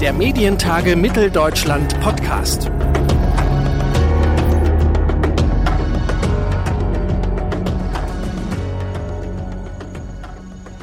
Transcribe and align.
Der 0.00 0.14
Medientage 0.14 0.96
Mitteldeutschland 0.96 2.00
Podcast. 2.00 2.70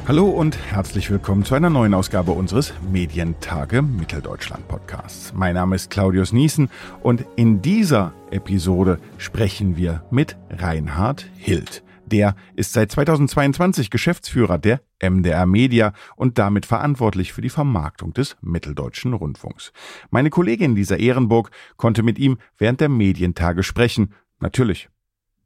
Hallo 0.06 0.26
und 0.26 0.56
herzlich 0.70 1.10
willkommen 1.10 1.44
zu 1.44 1.56
einer 1.56 1.68
neuen 1.68 1.94
Ausgabe 1.94 2.30
unseres 2.30 2.72
Medientage 2.92 3.82
Mitteldeutschland 3.82 4.68
Podcasts. 4.68 5.32
Mein 5.34 5.54
Name 5.54 5.74
ist 5.74 5.90
Claudius 5.90 6.32
Niesen 6.32 6.70
und 7.02 7.24
in 7.34 7.60
dieser 7.60 8.12
Episode 8.30 9.00
sprechen 9.16 9.76
wir 9.76 10.04
mit 10.12 10.36
Reinhard 10.48 11.26
Hild. 11.38 11.82
Der 12.08 12.36
ist 12.54 12.72
seit 12.72 12.90
2022 12.90 13.90
Geschäftsführer 13.90 14.58
der 14.58 14.80
MDR 15.02 15.44
Media 15.44 15.92
und 16.16 16.38
damit 16.38 16.64
verantwortlich 16.64 17.32
für 17.32 17.42
die 17.42 17.50
Vermarktung 17.50 18.14
des 18.14 18.36
Mitteldeutschen 18.40 19.12
Rundfunks. 19.12 19.72
Meine 20.10 20.30
Kollegin 20.30 20.74
Lisa 20.74 20.96
Ehrenburg 20.96 21.50
konnte 21.76 22.02
mit 22.02 22.18
ihm 22.18 22.38
während 22.56 22.80
der 22.80 22.88
Medientage 22.88 23.62
sprechen, 23.62 24.14
natürlich 24.40 24.88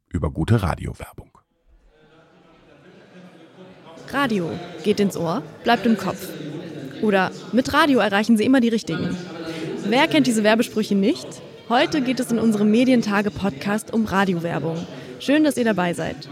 über 0.09 0.31
gute 0.31 0.63
Radiowerbung. 0.63 1.37
Radio 4.11 4.51
geht 4.83 4.99
ins 4.99 5.17
Ohr, 5.17 5.41
bleibt 5.63 5.85
im 5.85 5.97
Kopf. 5.97 6.27
Oder 7.01 7.31
mit 7.51 7.73
Radio 7.73 7.99
erreichen 7.99 8.37
Sie 8.37 8.45
immer 8.45 8.61
die 8.61 8.69
Richtigen. 8.69 9.17
Wer 9.85 10.07
kennt 10.07 10.27
diese 10.27 10.43
Werbesprüche 10.43 10.95
nicht? 10.95 11.27
Heute 11.67 12.01
geht 12.01 12.19
es 12.19 12.31
in 12.31 12.39
unserem 12.39 12.71
Medientage-Podcast 12.71 13.91
um 13.93 14.05
Radiowerbung. 14.05 14.77
Schön, 15.19 15.43
dass 15.43 15.57
ihr 15.57 15.65
dabei 15.65 15.93
seid. 15.93 16.29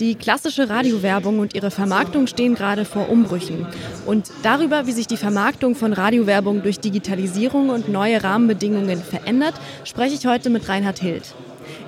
Die 0.00 0.16
klassische 0.16 0.68
Radiowerbung 0.68 1.38
und 1.38 1.54
ihre 1.54 1.70
Vermarktung 1.70 2.26
stehen 2.26 2.56
gerade 2.56 2.84
vor 2.84 3.08
Umbrüchen. 3.08 3.66
Und 4.06 4.30
darüber, 4.42 4.86
wie 4.88 4.92
sich 4.92 5.06
die 5.06 5.16
Vermarktung 5.16 5.76
von 5.76 5.92
Radiowerbung 5.92 6.62
durch 6.62 6.80
Digitalisierung 6.80 7.68
und 7.68 7.88
neue 7.88 8.24
Rahmenbedingungen 8.24 9.00
verändert, 9.00 9.54
spreche 9.84 10.16
ich 10.16 10.26
heute 10.26 10.50
mit 10.50 10.68
Reinhard 10.68 10.98
Hild. 10.98 11.34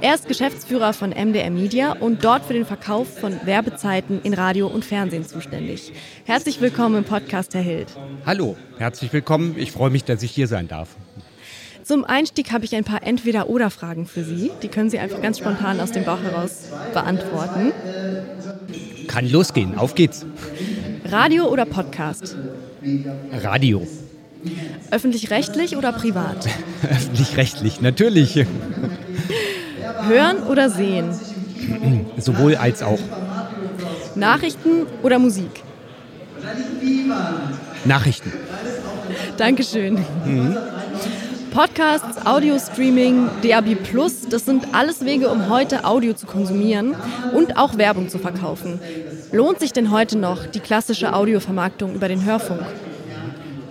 Er 0.00 0.14
ist 0.14 0.28
Geschäftsführer 0.28 0.92
von 0.92 1.10
MDR 1.10 1.50
Media 1.50 1.92
und 1.98 2.22
dort 2.24 2.44
für 2.44 2.52
den 2.52 2.64
Verkauf 2.64 3.08
von 3.18 3.40
Werbezeiten 3.44 4.20
in 4.22 4.34
Radio 4.34 4.68
und 4.68 4.84
Fernsehen 4.84 5.26
zuständig. 5.26 5.92
Herzlich 6.24 6.60
willkommen 6.60 6.98
im 6.98 7.04
Podcast, 7.04 7.54
Herr 7.54 7.62
Hild. 7.62 7.88
Hallo, 8.24 8.56
herzlich 8.78 9.12
willkommen. 9.12 9.56
Ich 9.58 9.72
freue 9.72 9.90
mich, 9.90 10.04
dass 10.04 10.22
ich 10.22 10.30
hier 10.30 10.46
sein 10.46 10.68
darf. 10.68 10.96
Zum 11.86 12.04
Einstieg 12.04 12.50
habe 12.50 12.64
ich 12.64 12.74
ein 12.74 12.82
paar 12.82 13.04
Entweder-Oder-Fragen 13.04 14.06
für 14.06 14.24
Sie. 14.24 14.50
Die 14.60 14.66
können 14.66 14.90
Sie 14.90 14.98
einfach 14.98 15.22
ganz 15.22 15.38
spontan 15.38 15.78
aus 15.78 15.92
dem 15.92 16.04
Bauch 16.04 16.20
heraus 16.20 16.64
beantworten. 16.92 17.70
Kann 19.06 19.30
losgehen, 19.30 19.78
auf 19.78 19.94
geht's. 19.94 20.26
Radio 21.04 21.44
oder 21.44 21.64
Podcast? 21.64 22.36
Radio. 23.32 23.86
Öffentlich-rechtlich 24.90 25.76
oder 25.76 25.92
privat? 25.92 26.48
Öffentlich-rechtlich, 26.90 27.80
natürlich. 27.80 28.34
Hören 30.08 30.42
oder 30.42 30.68
sehen? 30.70 31.14
Sowohl 32.16 32.56
als 32.56 32.82
auch. 32.82 32.98
Nachrichten 34.16 34.88
oder 35.04 35.20
Musik? 35.20 35.62
Nachrichten. 37.84 38.32
Dankeschön. 39.36 40.04
Mhm. 40.24 40.56
Podcasts, 41.56 42.26
Audio-Streaming, 42.26 43.30
DAB+, 43.42 43.78
das 44.28 44.44
sind 44.44 44.74
alles 44.74 45.06
Wege, 45.06 45.30
um 45.30 45.48
heute 45.48 45.86
Audio 45.86 46.12
zu 46.12 46.26
konsumieren 46.26 46.94
und 47.32 47.56
auch 47.56 47.78
Werbung 47.78 48.10
zu 48.10 48.18
verkaufen. 48.18 48.78
Lohnt 49.32 49.60
sich 49.60 49.72
denn 49.72 49.90
heute 49.90 50.18
noch 50.18 50.44
die 50.44 50.60
klassische 50.60 51.14
Audiovermarktung 51.14 51.94
über 51.94 52.08
den 52.08 52.26
Hörfunk? 52.26 52.60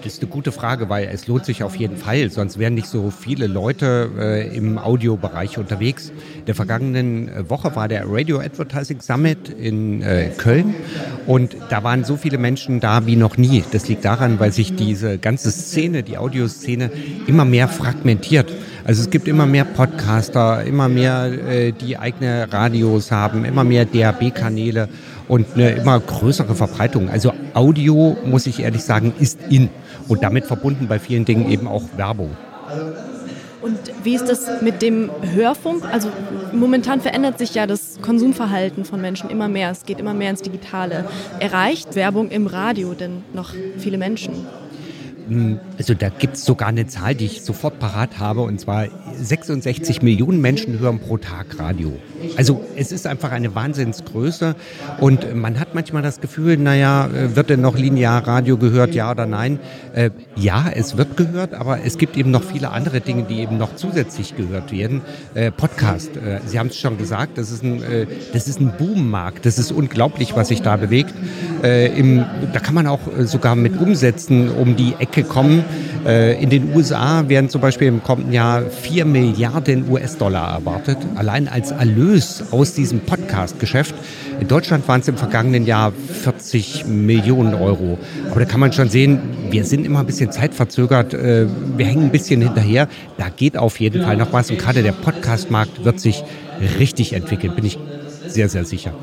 Das 0.05 0.13
ist 0.13 0.21
eine 0.21 0.29
gute 0.29 0.51
Frage, 0.51 0.87
weil 0.87 1.09
es 1.11 1.25
lohnt 1.25 1.45
sich 1.45 1.63
auf 1.63 1.75
jeden 1.77 1.97
Fall, 1.97 2.29
sonst 2.29 2.59
wären 2.59 2.75
nicht 2.75 2.85
so 2.85 3.09
viele 3.09 3.47
Leute 3.47 4.11
äh, 4.19 4.55
im 4.55 4.77
Audiobereich 4.77 5.57
unterwegs. 5.57 6.11
In 6.37 6.45
der 6.45 6.53
vergangenen 6.53 7.27
äh, 7.27 7.49
Woche 7.49 7.75
war 7.75 7.87
der 7.87 8.03
Radio 8.07 8.39
Advertising 8.39 9.01
Summit 9.01 9.49
in 9.49 10.03
äh, 10.03 10.29
Köln 10.37 10.75
und 11.25 11.57
da 11.71 11.83
waren 11.83 12.03
so 12.03 12.17
viele 12.17 12.37
Menschen 12.37 12.79
da 12.79 13.07
wie 13.07 13.15
noch 13.15 13.37
nie. 13.37 13.63
Das 13.71 13.87
liegt 13.87 14.05
daran, 14.05 14.39
weil 14.39 14.51
sich 14.51 14.75
diese 14.75 15.17
ganze 15.17 15.49
Szene, 15.49 16.03
die 16.03 16.19
Audioszene, 16.19 16.91
immer 17.25 17.43
mehr 17.43 17.67
fragmentiert. 17.67 18.53
Also 18.83 19.01
es 19.01 19.09
gibt 19.09 19.27
immer 19.27 19.47
mehr 19.47 19.65
Podcaster, 19.65 20.63
immer 20.65 20.87
mehr, 20.87 21.31
äh, 21.49 21.71
die 21.71 21.97
eigene 21.97 22.53
Radios 22.53 23.11
haben, 23.11 23.43
immer 23.43 23.63
mehr 23.63 23.85
DAB-Kanäle 23.85 24.87
und 25.27 25.47
eine 25.55 25.71
immer 25.71 25.99
größere 25.99 26.53
Verbreitung. 26.53 27.09
Also 27.09 27.33
Audio, 27.55 28.15
muss 28.23 28.45
ich 28.45 28.59
ehrlich 28.59 28.83
sagen, 28.83 29.11
ist 29.17 29.39
in 29.49 29.69
und 30.07 30.23
damit 30.23 30.45
verbunden 30.45 30.87
bei 30.87 30.99
vielen 30.99 31.25
Dingen 31.25 31.49
eben 31.49 31.67
auch 31.67 31.83
Werbung. 31.95 32.35
Und 33.61 33.79
wie 34.03 34.13
ist 34.13 34.29
das 34.29 34.61
mit 34.61 34.83
dem 34.83 35.09
Hörfunk? 35.33 35.83
Also 35.91 36.09
momentan 36.53 37.01
verändert 37.01 37.39
sich 37.39 37.55
ja 37.55 37.65
das 37.65 37.99
Konsumverhalten 37.99 38.85
von 38.85 39.01
Menschen 39.01 39.29
immer 39.31 39.47
mehr. 39.47 39.71
Es 39.71 39.85
geht 39.85 39.99
immer 39.99 40.13
mehr 40.13 40.29
ins 40.29 40.43
Digitale. 40.43 41.05
Erreicht 41.39 41.95
Werbung 41.95 42.29
im 42.29 42.45
Radio 42.45 42.93
denn 42.93 43.23
noch 43.33 43.53
viele 43.77 43.97
Menschen? 43.97 44.45
Hm, 45.27 45.59
also 45.77 45.93
da 45.93 46.09
gibt 46.09 46.35
es 46.35 46.45
sogar 46.45 46.67
eine 46.67 46.87
Zahl, 46.87 47.15
die 47.15 47.25
ich 47.25 47.43
sofort 47.43 47.79
parat 47.79 48.19
habe, 48.19 48.41
und 48.41 48.59
zwar 48.59 48.87
66 49.17 50.01
Millionen 50.01 50.41
Menschen 50.41 50.79
hören 50.79 50.99
pro 50.99 51.17
Tag 51.17 51.57
Radio. 51.59 51.93
Also 52.37 52.63
es 52.75 52.91
ist 52.91 53.07
einfach 53.07 53.31
eine 53.31 53.55
Wahnsinnsgröße 53.55 54.55
und 54.99 55.35
man 55.35 55.59
hat 55.59 55.73
manchmal 55.73 56.01
das 56.01 56.21
Gefühl, 56.21 56.57
naja, 56.57 57.07
äh, 57.07 57.35
wird 57.35 57.49
denn 57.49 57.61
noch 57.61 57.77
linear 57.77 58.25
Radio 58.27 58.57
gehört, 58.57 58.93
ja 58.93 59.11
oder 59.11 59.25
nein? 59.25 59.59
Äh, 59.93 60.11
ja, 60.35 60.65
es 60.73 60.97
wird 60.97 61.17
gehört, 61.17 61.53
aber 61.53 61.83
es 61.83 61.97
gibt 61.97 62.17
eben 62.17 62.31
noch 62.31 62.43
viele 62.43 62.71
andere 62.71 63.01
Dinge, 63.01 63.23
die 63.23 63.39
eben 63.39 63.57
noch 63.57 63.75
zusätzlich 63.75 64.35
gehört 64.35 64.71
werden. 64.71 65.01
Äh, 65.33 65.51
Podcast, 65.51 66.17
äh, 66.17 66.39
Sie 66.45 66.59
haben 66.59 66.67
es 66.67 66.77
schon 66.77 66.97
gesagt, 66.97 67.37
das 67.37 67.51
ist 67.51 67.63
ein, 67.63 67.81
äh, 67.83 68.05
das 68.33 68.47
ist 68.47 68.59
ein 68.59 68.73
Boommarkt, 68.77 69.45
das 69.45 69.57
ist 69.57 69.71
unglaublich, 69.71 70.35
was 70.35 70.49
sich 70.49 70.61
da 70.61 70.77
bewegt. 70.77 71.13
Äh, 71.63 71.97
im, 71.97 72.25
da 72.53 72.59
kann 72.59 72.75
man 72.75 72.87
auch 72.87 72.99
sogar 73.19 73.55
mit 73.55 73.79
Umsätzen 73.79 74.49
um 74.49 74.75
die 74.75 74.93
Ecke 74.99 75.14
kommen. 75.23 75.63
in 76.05 76.49
den 76.51 76.75
USA 76.75 77.27
werden 77.27 77.49
zum 77.49 77.61
Beispiel 77.61 77.87
im 77.87 78.03
kommenden 78.03 78.31
Jahr 78.31 78.61
4 78.61 79.05
Milliarden 79.05 79.89
US-Dollar 79.89 80.53
erwartet, 80.53 80.97
allein 81.15 81.47
als 81.47 81.71
Erlös 81.71 81.95
Erlös 81.95 82.43
aus 82.51 82.73
diesem 82.73 82.99
Podcast-Geschäft. 82.99 83.95
In 84.39 84.47
Deutschland 84.47 84.87
waren 84.87 85.01
es 85.01 85.07
im 85.07 85.17
vergangenen 85.17 85.65
Jahr 85.65 85.91
40 85.91 86.85
Millionen 86.85 87.53
Euro. 87.53 87.97
Aber 88.31 88.41
da 88.41 88.45
kann 88.45 88.59
man 88.59 88.73
schon 88.73 88.89
sehen, 88.89 89.19
wir 89.49 89.63
sind 89.63 89.85
immer 89.85 90.01
ein 90.01 90.05
bisschen 90.05 90.31
zeitverzögert. 90.31 91.13
Äh, 91.13 91.47
wir 91.77 91.85
hängen 91.85 92.03
ein 92.05 92.11
bisschen 92.11 92.41
hinterher. 92.41 92.87
Da 93.17 93.29
geht 93.29 93.57
auf 93.57 93.79
jeden 93.79 94.03
Fall 94.03 94.17
noch 94.17 94.33
was. 94.33 94.51
Und 94.51 94.59
gerade 94.59 94.83
der 94.83 94.91
Podcast-Markt 94.91 95.85
wird 95.85 95.99
sich 95.99 96.23
richtig 96.79 97.13
entwickeln, 97.13 97.55
bin 97.55 97.65
ich 97.65 97.79
sehr, 98.27 98.49
sehr 98.49 98.65
sicher. 98.65 98.93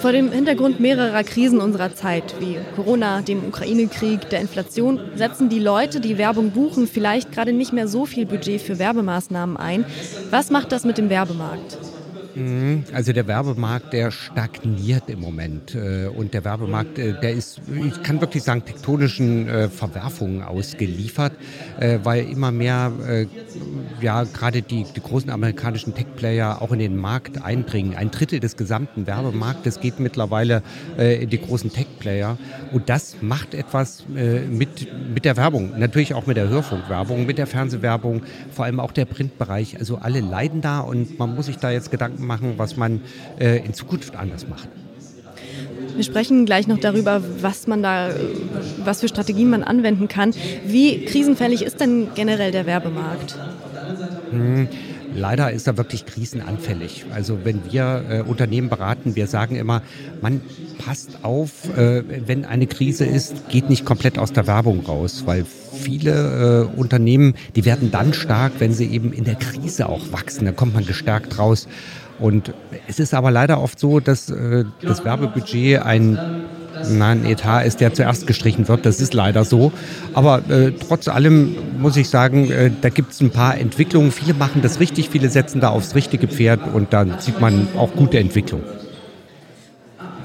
Vor 0.00 0.12
dem 0.12 0.30
Hintergrund 0.30 0.78
mehrerer 0.78 1.24
Krisen 1.24 1.60
unserer 1.60 1.92
Zeit, 1.92 2.36
wie 2.38 2.56
Corona, 2.76 3.20
dem 3.20 3.44
Ukraine-Krieg, 3.48 4.30
der 4.30 4.40
Inflation, 4.40 5.00
setzen 5.16 5.48
die 5.48 5.58
Leute, 5.58 6.00
die 6.00 6.18
Werbung 6.18 6.52
buchen, 6.52 6.86
vielleicht 6.86 7.32
gerade 7.32 7.52
nicht 7.52 7.72
mehr 7.72 7.88
so 7.88 8.06
viel 8.06 8.24
Budget 8.24 8.62
für 8.62 8.78
Werbemaßnahmen 8.78 9.56
ein. 9.56 9.84
Was 10.30 10.50
macht 10.50 10.70
das 10.70 10.84
mit 10.84 10.98
dem 10.98 11.10
Werbemarkt? 11.10 11.78
Mhm. 12.34 12.84
Also 12.92 13.12
der 13.12 13.26
Werbemarkt, 13.26 13.92
der 13.92 14.10
stagniert 14.10 15.08
im 15.08 15.20
Moment. 15.20 15.74
Äh, 15.74 16.06
und 16.08 16.34
der 16.34 16.44
Werbemarkt, 16.44 16.98
äh, 16.98 17.14
der 17.20 17.32
ist, 17.32 17.60
ich 17.68 18.02
kann 18.02 18.20
wirklich 18.20 18.42
sagen, 18.42 18.64
tektonischen 18.64 19.48
äh, 19.48 19.68
Verwerfungen 19.68 20.42
ausgeliefert, 20.42 21.32
weil 22.02 22.28
immer 22.28 22.50
mehr, 22.50 22.92
ja, 24.00 24.24
gerade 24.24 24.62
die, 24.62 24.84
die 24.84 25.00
großen 25.00 25.30
amerikanischen 25.30 25.94
Tech-Player 25.94 26.60
auch 26.60 26.72
in 26.72 26.78
den 26.78 26.96
Markt 26.96 27.42
eindringen. 27.42 27.94
Ein 27.94 28.10
Drittel 28.10 28.40
des 28.40 28.56
gesamten 28.56 29.06
Werbemarktes 29.06 29.80
geht 29.80 30.00
mittlerweile 30.00 30.62
in 30.96 31.30
die 31.30 31.40
großen 31.40 31.72
Tech-Player. 31.72 32.36
Und 32.72 32.88
das 32.88 33.16
macht 33.20 33.54
etwas 33.54 34.04
mit, 34.08 34.88
mit 35.14 35.24
der 35.24 35.36
Werbung. 35.36 35.78
Natürlich 35.78 36.14
auch 36.14 36.26
mit 36.26 36.36
der 36.36 36.48
Hörfunkwerbung, 36.48 37.26
mit 37.26 37.38
der 37.38 37.46
Fernsehwerbung, 37.46 38.22
vor 38.50 38.64
allem 38.64 38.80
auch 38.80 38.92
der 38.92 39.04
Printbereich. 39.04 39.78
Also 39.78 39.98
alle 39.98 40.20
leiden 40.20 40.60
da 40.60 40.80
und 40.80 41.18
man 41.18 41.34
muss 41.34 41.46
sich 41.46 41.56
da 41.56 41.70
jetzt 41.70 41.90
Gedanken 41.90 42.26
machen, 42.28 42.54
was 42.58 42.76
man 42.76 43.00
äh, 43.40 43.58
in 43.66 43.74
Zukunft 43.74 44.14
anders 44.14 44.46
macht. 44.48 44.68
Wir 45.96 46.04
sprechen 46.04 46.46
gleich 46.46 46.68
noch 46.68 46.78
darüber, 46.78 47.20
was 47.40 47.66
man 47.66 47.82
da, 47.82 48.10
was 48.84 49.00
für 49.00 49.08
Strategien 49.08 49.50
man 49.50 49.64
anwenden 49.64 50.06
kann. 50.06 50.32
Wie 50.64 51.04
krisenfällig 51.04 51.62
ist 51.62 51.80
denn 51.80 52.08
generell 52.14 52.52
der 52.52 52.66
Werbemarkt? 52.66 53.36
Hm. 54.30 54.68
Leider 55.14 55.50
ist 55.50 55.66
er 55.66 55.76
wirklich 55.76 56.06
krisenanfällig. 56.06 57.06
Also 57.12 57.38
wenn 57.42 57.62
wir 57.72 58.04
äh, 58.08 58.20
Unternehmen 58.20 58.68
beraten, 58.68 59.16
wir 59.16 59.26
sagen 59.26 59.56
immer, 59.56 59.82
man 60.20 60.40
passt 60.78 61.24
auf, 61.24 61.76
äh, 61.76 62.04
wenn 62.26 62.44
eine 62.44 62.66
Krise 62.66 63.04
ist, 63.04 63.48
geht 63.48 63.68
nicht 63.68 63.84
komplett 63.84 64.18
aus 64.18 64.32
der 64.32 64.46
Werbung 64.46 64.84
raus, 64.86 65.22
weil 65.24 65.44
viele 65.44 66.68
äh, 66.74 66.78
Unternehmen, 66.78 67.34
die 67.56 67.64
werden 67.64 67.90
dann 67.90 68.12
stark, 68.12 68.52
wenn 68.58 68.72
sie 68.72 68.86
eben 68.86 69.12
in 69.12 69.24
der 69.24 69.36
Krise 69.36 69.88
auch 69.88 70.12
wachsen. 70.12 70.44
Da 70.44 70.52
kommt 70.52 70.74
man 70.74 70.86
gestärkt 70.86 71.38
raus. 71.38 71.66
Und 72.18 72.52
es 72.86 72.98
ist 72.98 73.14
aber 73.14 73.30
leider 73.30 73.60
oft 73.60 73.78
so, 73.78 74.00
dass 74.00 74.30
äh, 74.30 74.64
das 74.82 75.04
Werbebudget 75.04 75.82
ein 75.82 76.18
ein 77.00 77.24
Etat 77.24 77.64
ist, 77.64 77.80
der 77.80 77.92
zuerst 77.94 78.26
gestrichen 78.26 78.68
wird. 78.68 78.86
Das 78.86 79.00
ist 79.00 79.14
leider 79.14 79.44
so. 79.44 79.72
Aber 80.14 80.42
äh, 80.48 80.72
trotz 80.72 81.08
allem 81.08 81.56
muss 81.78 81.96
ich 81.96 82.08
sagen, 82.08 82.50
äh, 82.50 82.70
da 82.80 82.88
gibt 82.88 83.12
es 83.12 83.20
ein 83.20 83.30
paar 83.30 83.58
Entwicklungen. 83.58 84.12
Viele 84.12 84.34
machen 84.34 84.62
das 84.62 84.80
richtig, 84.80 85.10
viele 85.10 85.28
setzen 85.28 85.60
da 85.60 85.70
aufs 85.70 85.94
richtige 85.94 86.28
Pferd 86.28 86.60
und 86.72 86.92
dann 86.92 87.18
sieht 87.18 87.40
man 87.40 87.68
auch 87.76 87.90
gute 87.96 88.18
Entwicklung. 88.18 88.62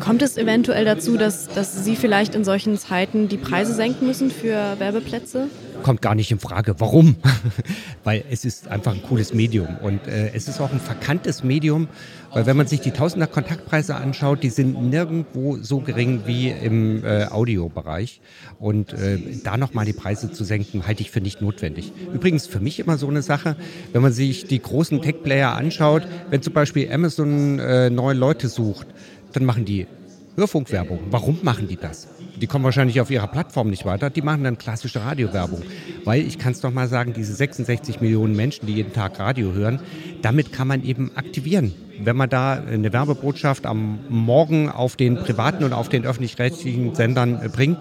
Kommt 0.03 0.21
es 0.21 0.38
eventuell 0.38 0.83
dazu, 0.83 1.15
dass, 1.17 1.47
dass 1.47 1.85
Sie 1.85 1.95
vielleicht 1.95 2.35
in 2.35 2.44
solchen 2.44 2.77
Zeiten 2.77 3.29
die 3.29 3.38
Preise 3.38 3.73
senken 3.73 4.05
müssen 4.05 4.31
für 4.31 4.77
Werbeplätze? 4.77 5.47
kommt 5.83 6.01
gar 6.01 6.15
nicht 6.15 6.31
in 6.31 6.39
Frage. 6.39 6.75
Warum? 6.79 7.17
weil 8.03 8.23
es 8.31 8.45
ist 8.45 8.67
einfach 8.67 8.94
ein 8.94 9.03
cooles 9.03 9.33
Medium 9.33 9.77
und 9.81 10.07
äh, 10.07 10.31
es 10.33 10.47
ist 10.47 10.59
auch 10.59 10.71
ein 10.71 10.79
verkanntes 10.79 11.44
Medium, 11.44 11.88
weil 12.33 12.45
wenn 12.45 12.57
man 12.57 12.65
sich 12.65 12.79
die 12.79 12.91
Tausender 12.91 13.27
Kontaktpreise 13.27 13.95
anschaut, 13.95 14.41
die 14.41 14.50
sind 14.50 14.81
nirgendwo 14.89 15.57
so 15.57 15.79
gering 15.79 16.21
wie 16.25 16.50
im 16.50 17.05
äh, 17.05 17.25
Audiobereich 17.25 18.21
und 18.59 18.94
äh, 18.94 19.19
da 19.44 19.57
nochmal 19.57 19.85
die 19.85 19.94
Preise 19.94 20.31
zu 20.31 20.44
senken, 20.44 20.88
halte 20.88 21.01
ich 21.01 21.11
für 21.11 21.21
nicht 21.21 21.41
notwendig. 21.41 21.91
Übrigens 22.13 22.47
für 22.47 22.59
mich 22.59 22.79
immer 22.79 22.97
so 22.97 23.07
eine 23.07 23.21
Sache, 23.21 23.55
wenn 23.91 24.01
man 24.01 24.13
sich 24.13 24.45
die 24.45 24.61
großen 24.61 25.01
Tech-Player 25.01 25.53
anschaut, 25.53 26.07
wenn 26.29 26.41
zum 26.41 26.53
Beispiel 26.53 26.91
Amazon 26.91 27.59
äh, 27.59 27.89
neue 27.89 28.15
Leute 28.15 28.47
sucht, 28.47 28.88
dann 29.33 29.45
machen 29.45 29.65
die 29.65 29.88
Hörfunkwerbung. 30.35 31.00
Warum 31.12 31.39
machen 31.44 31.68
die 31.68 31.75
das? 31.75 32.07
Die 32.41 32.47
kommen 32.47 32.65
wahrscheinlich 32.65 33.00
auf 33.00 33.12
ihrer 33.12 33.27
Plattform 33.27 33.69
nicht 33.69 33.85
weiter. 33.85 34.09
Die 34.09 34.24
machen 34.24 34.44
dann 34.44 34.57
klassische 34.57 35.01
Radiowerbung. 35.01 35.62
Weil 36.03 36.21
ich 36.21 36.39
kann 36.39 36.53
es 36.53 36.62
doch 36.62 36.71
mal 36.71 36.88
sagen, 36.88 37.13
diese 37.13 37.33
66 37.33 38.01
Millionen 38.01 38.35
Menschen, 38.35 38.65
die 38.65 38.74
jeden 38.74 38.94
Tag 38.94 39.19
Radio 39.19 39.53
hören, 39.53 39.80
damit 40.24 40.51
kann 40.51 40.68
man 40.68 40.83
eben 40.83 41.12
aktivieren. 41.15 41.74
Wenn 42.03 42.15
man 42.15 42.30
da 42.30 42.53
eine 42.53 42.91
Werbebotschaft 42.91 43.68
am 43.68 44.00
Morgen 44.09 44.69
auf 44.69 44.95
den 44.95 45.18
privaten 45.18 45.63
und 45.63 45.74
auf 45.74 45.89
den 45.89 46.06
öffentlich-rechtlichen 46.06 46.95
Sendern 46.95 47.39
äh, 47.44 47.50
bringt, 47.50 47.77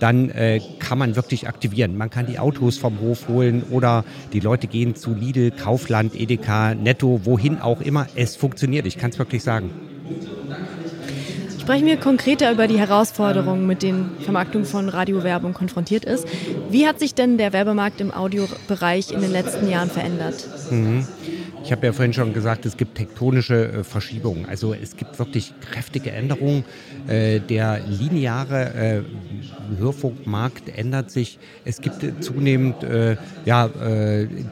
dann 0.00 0.30
äh, 0.30 0.60
kann 0.80 0.98
man 0.98 1.14
wirklich 1.14 1.46
aktivieren. 1.46 1.96
Man 1.96 2.10
kann 2.10 2.26
die 2.26 2.40
Autos 2.40 2.76
vom 2.76 2.98
Hof 2.98 3.28
holen 3.28 3.62
oder 3.70 4.04
die 4.32 4.40
Leute 4.40 4.66
gehen 4.66 4.96
zu 4.96 5.14
Lidl, 5.14 5.52
Kaufland, 5.52 6.18
Edeka, 6.18 6.74
Netto, 6.74 7.20
wohin 7.22 7.60
auch 7.60 7.80
immer. 7.80 8.08
Es 8.16 8.34
funktioniert, 8.34 8.84
ich 8.84 8.98
kann 8.98 9.10
es 9.10 9.18
wirklich 9.20 9.44
sagen. 9.44 9.70
Sprechen 11.62 11.86
wir 11.86 11.96
konkreter 11.96 12.50
über 12.50 12.66
die 12.66 12.76
Herausforderungen, 12.76 13.68
mit 13.68 13.84
denen 13.84 14.16
Vermarktung 14.18 14.64
von 14.64 14.88
Radiowerbung 14.88 15.54
konfrontiert 15.54 16.04
ist. 16.04 16.26
Wie 16.70 16.88
hat 16.88 16.98
sich 16.98 17.14
denn 17.14 17.38
der 17.38 17.52
Werbemarkt 17.52 18.00
im 18.00 18.12
Audiobereich 18.12 19.12
in 19.12 19.20
den 19.20 19.30
letzten 19.30 19.70
Jahren 19.70 19.88
verändert? 19.88 20.44
Mhm. 20.72 21.06
Ich 21.64 21.70
habe 21.70 21.86
ja 21.86 21.92
vorhin 21.92 22.12
schon 22.12 22.32
gesagt, 22.32 22.66
es 22.66 22.76
gibt 22.76 22.96
tektonische 22.96 23.68
äh, 23.68 23.84
Verschiebungen. 23.84 24.46
Also 24.46 24.74
es 24.74 24.96
gibt 24.96 25.20
wirklich 25.20 25.54
kräftige 25.60 26.10
Änderungen. 26.10 26.64
Äh, 27.06 27.38
der 27.38 27.80
lineare 27.86 28.74
äh, 28.74 29.02
Hörfunkmarkt 29.78 30.76
ändert 30.76 31.12
sich. 31.12 31.38
Es 31.64 31.80
gibt 31.80 32.24
zunehmend 32.24 32.76
ja, 33.44 33.68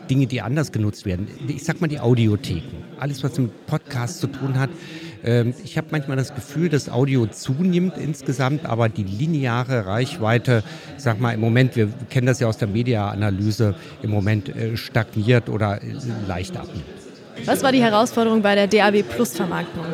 Dinge, 0.08 0.26
die 0.26 0.40
anders 0.40 0.72
genutzt 0.72 1.04
werden. 1.04 1.28
Ich 1.48 1.64
sag 1.64 1.80
mal 1.80 1.88
die 1.88 1.98
Audiotheken. 2.00 2.84
Alles, 2.98 3.22
was 3.22 3.38
mit 3.38 3.66
Podcasts 3.66 4.20
zu 4.20 4.28
tun 4.28 4.58
hat, 4.58 4.70
ich 5.22 5.76
habe 5.76 5.88
manchmal 5.90 6.16
das 6.16 6.34
Gefühl, 6.34 6.68
dass 6.68 6.88
Audio 6.88 7.26
zunimmt 7.26 7.98
insgesamt, 7.98 8.64
aber 8.64 8.88
die 8.88 9.04
lineare 9.04 9.86
Reichweite, 9.86 10.62
sag 10.96 11.20
mal 11.20 11.32
im 11.32 11.40
Moment, 11.40 11.76
wir 11.76 11.88
kennen 12.08 12.26
das 12.26 12.40
ja 12.40 12.48
aus 12.48 12.56
der 12.56 12.68
Media-Analyse, 12.68 13.74
im 14.02 14.10
Moment 14.10 14.48
äh, 14.48 14.76
stagniert 14.76 15.48
oder 15.48 15.82
äh, 15.82 15.86
leicht 16.26 16.56
abnimmt. 16.56 16.84
Was 17.44 17.62
war 17.62 17.72
die 17.72 17.82
Herausforderung 17.82 18.42
bei 18.42 18.54
der 18.54 18.66
DAB 18.66 19.02
Plus 19.02 19.34
Vermarktung? 19.34 19.84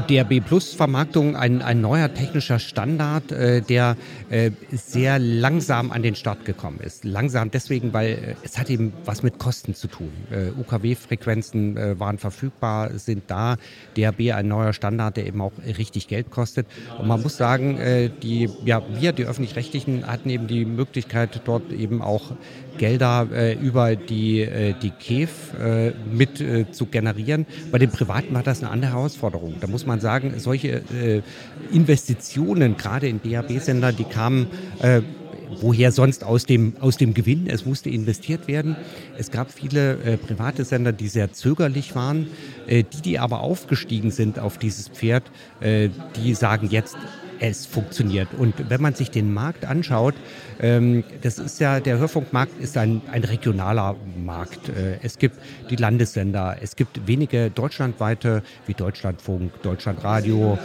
DRB 0.00 0.44
Plus 0.44 0.74
Vermarktung 0.74 1.36
ein, 1.36 1.62
ein 1.62 1.80
neuer 1.80 2.12
technischer 2.12 2.58
Standard, 2.58 3.32
äh, 3.32 3.62
der 3.62 3.96
äh, 4.30 4.50
sehr 4.70 5.18
langsam 5.18 5.90
an 5.90 6.02
den 6.02 6.14
Start 6.14 6.44
gekommen 6.44 6.80
ist. 6.80 7.04
Langsam 7.04 7.50
deswegen, 7.50 7.92
weil 7.92 8.10
äh, 8.10 8.34
es 8.42 8.58
hat 8.58 8.70
eben 8.70 8.92
was 9.04 9.22
mit 9.22 9.38
Kosten 9.38 9.74
zu 9.74 9.88
tun. 9.88 10.12
Äh, 10.30 10.50
UKW-Frequenzen 10.58 11.76
äh, 11.76 11.98
waren 11.98 12.18
verfügbar, 12.18 12.98
sind 12.98 13.24
da. 13.28 13.56
DRB 13.96 14.32
ein 14.34 14.48
neuer 14.48 14.72
Standard, 14.72 15.16
der 15.16 15.26
eben 15.26 15.40
auch 15.40 15.52
richtig 15.78 16.08
Geld 16.08 16.30
kostet. 16.30 16.66
Und 16.98 17.08
man 17.08 17.22
muss 17.22 17.36
sagen, 17.36 17.78
äh, 17.78 18.10
die, 18.10 18.50
ja, 18.64 18.82
wir, 19.00 19.12
die 19.12 19.24
Öffentlich-Rechtlichen, 19.24 20.06
hatten 20.06 20.30
eben 20.30 20.46
die 20.46 20.64
Möglichkeit, 20.64 21.40
dort 21.44 21.72
eben 21.72 22.02
auch 22.02 22.32
Gelder 22.78 23.28
äh, 23.32 23.54
über 23.54 23.96
die, 23.96 24.40
äh, 24.40 24.74
die 24.80 24.90
KEF 24.90 25.54
äh, 25.58 25.92
mit 26.10 26.40
äh, 26.40 26.70
zu 26.70 26.86
generieren. 26.86 27.46
Bei 27.70 27.78
den 27.78 27.90
Privaten 27.90 28.34
war 28.34 28.42
das 28.42 28.62
eine 28.62 28.70
andere 28.70 28.92
Herausforderung. 28.92 29.54
Da 29.60 29.66
muss 29.66 29.86
man 29.86 30.00
sagen, 30.00 30.34
solche 30.38 30.82
äh, 30.92 31.22
Investitionen, 31.72 32.76
gerade 32.76 33.08
in 33.08 33.20
DAB-Sender, 33.22 33.92
die 33.92 34.04
kamen 34.04 34.46
äh, 34.80 35.02
woher 35.60 35.92
sonst 35.92 36.24
aus 36.24 36.44
dem, 36.44 36.74
aus 36.80 36.96
dem 36.96 37.14
Gewinn. 37.14 37.46
Es 37.48 37.64
musste 37.64 37.90
investiert 37.90 38.48
werden. 38.48 38.76
Es 39.16 39.30
gab 39.30 39.50
viele 39.50 39.92
äh, 40.02 40.16
private 40.16 40.64
Sender, 40.64 40.92
die 40.92 41.08
sehr 41.08 41.32
zögerlich 41.32 41.94
waren. 41.94 42.28
Äh, 42.66 42.84
die, 42.84 43.02
die 43.02 43.18
aber 43.18 43.40
aufgestiegen 43.40 44.10
sind 44.10 44.38
auf 44.38 44.58
dieses 44.58 44.88
Pferd, 44.88 45.24
äh, 45.60 45.90
die 46.16 46.34
sagen 46.34 46.68
jetzt, 46.70 46.96
es 47.40 47.66
funktioniert. 47.66 48.28
Und 48.36 48.70
wenn 48.70 48.80
man 48.80 48.94
sich 48.94 49.10
den 49.10 49.32
Markt 49.32 49.64
anschaut, 49.64 50.14
ähm, 50.60 51.04
das 51.22 51.38
ist 51.38 51.60
ja, 51.60 51.80
der 51.80 51.98
Hörfunkmarkt 51.98 52.60
ist 52.60 52.76
ein, 52.76 53.02
ein 53.10 53.24
regionaler 53.24 53.96
Markt. 54.16 54.68
Äh, 54.68 54.98
es 55.02 55.18
gibt 55.18 55.36
die 55.70 55.76
Landessender, 55.76 56.56
es 56.60 56.76
gibt 56.76 57.06
wenige 57.06 57.50
deutschlandweite 57.50 58.42
wie 58.66 58.74
Deutschlandfunk, 58.74 59.62
Deutschlandradio. 59.62 60.58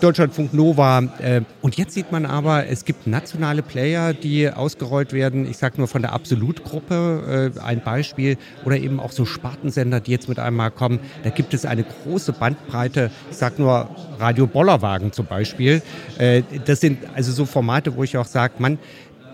Deutschlandfunk 0.00 0.52
Nova. 0.52 1.02
Äh, 1.20 1.42
und 1.62 1.76
jetzt 1.76 1.94
sieht 1.94 2.12
man 2.12 2.26
aber, 2.26 2.66
es 2.66 2.84
gibt 2.84 3.06
nationale 3.06 3.62
Player, 3.62 4.12
die 4.12 4.50
ausgerollt 4.50 5.12
werden. 5.12 5.48
Ich 5.48 5.56
sage 5.56 5.78
nur 5.78 5.88
von 5.88 6.02
der 6.02 6.12
Absolut-Gruppe 6.12 7.52
äh, 7.56 7.60
ein 7.60 7.82
Beispiel 7.82 8.36
oder 8.64 8.76
eben 8.76 9.00
auch 9.00 9.12
so 9.12 9.24
Spartensender, 9.24 10.00
die 10.00 10.10
jetzt 10.10 10.28
mit 10.28 10.38
einmal 10.38 10.70
kommen. 10.70 11.00
Da 11.24 11.30
gibt 11.30 11.54
es 11.54 11.64
eine 11.64 11.84
große 11.84 12.32
Bandbreite. 12.32 13.10
Ich 13.30 13.38
sage 13.38 13.62
nur 13.62 13.88
Radio 14.18 14.46
Bollerwagen 14.46 15.12
zum 15.12 15.26
Beispiel. 15.26 15.82
Äh, 16.18 16.42
das 16.64 16.80
sind 16.80 16.98
also 17.14 17.32
so 17.32 17.44
Formate, 17.44 17.94
wo 17.94 18.02
ich 18.02 18.16
auch 18.16 18.26
sage, 18.26 18.54
man, 18.58 18.78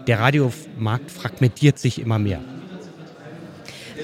der 0.07 0.21
Radiomarkt 0.21 1.11
fragmentiert 1.11 1.79
sich 1.79 2.01
immer 2.01 2.19
mehr. 2.19 2.41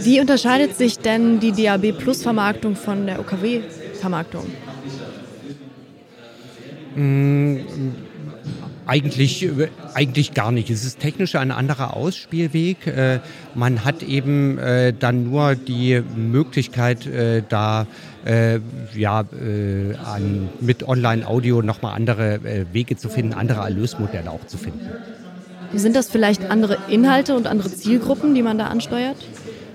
Wie 0.01 0.21
unterscheidet 0.21 0.77
sich 0.77 0.99
denn 0.99 1.41
die 1.41 1.53
DAB 1.53 1.93
Plus 1.93 2.23
Vermarktung 2.23 2.77
von 2.77 3.07
der 3.07 3.19
OKW 3.19 3.61
Vermarktung? 4.01 4.47
Mmh, 6.95 7.61
eigentlich, 8.89 9.49
eigentlich 9.95 10.33
gar 10.33 10.51
nicht. 10.51 10.71
Es 10.71 10.85
ist 10.85 10.99
technisch 10.99 11.35
ein 11.37 11.53
anderer 11.53 11.95
Ausspielweg. 11.95 12.87
Äh, 12.87 13.21
man 13.55 13.85
hat 13.85 14.03
eben 14.03 14.59
äh, 14.59 14.95
dann 14.99 15.25
nur 15.25 15.55
die 15.55 16.03
Möglichkeit, 16.17 17.07
äh, 17.07 17.43
da 17.47 17.87
äh, 18.25 18.61
ja, 18.95 19.21
äh, 19.21 19.95
an, 19.95 20.49
mit 20.61 20.89
Online-Audio 20.89 21.61
nochmal 21.61 21.95
andere 21.95 22.37
äh, 22.37 22.65
Wege 22.73 22.97
zu 22.97 23.11
finden, 23.11 23.35
andere 23.35 23.61
Erlösmodelle 23.61 24.31
auch 24.31 24.47
zu 24.47 24.57
finden. 24.57 24.89
Sind 25.75 25.95
das 25.95 26.09
vielleicht 26.11 26.51
andere 26.51 26.79
Inhalte 26.89 27.37
und 27.37 27.47
andere 27.47 27.71
Zielgruppen, 27.71 28.35
die 28.35 28.43
man 28.43 28.57
da 28.57 28.69
ansteuert? 28.69 29.17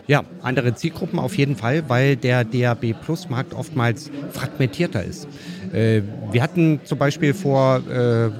Ja, 0.08 0.24
andere 0.42 0.74
Zielgruppen 0.74 1.20
auf 1.20 1.38
jeden 1.38 1.56
Fall, 1.56 1.84
weil 1.88 2.16
der 2.16 2.44
DAB 2.44 2.94
Plus 3.06 3.30
Markt 3.30 3.54
oftmals 3.54 4.10
fragmentierter 4.32 5.04
ist. 5.04 5.28
Äh, 5.72 6.02
wir 6.32 6.42
hatten 6.42 6.82
zum 6.84 6.98
Beispiel 6.98 7.34
vor 7.34 7.78
äh, 7.88 8.32